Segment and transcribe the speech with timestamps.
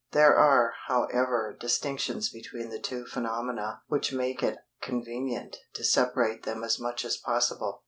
[0.13, 6.63] There are, however, distinctions between the two phenomena which make it convenient to separate them
[6.63, 7.79] as much as possible.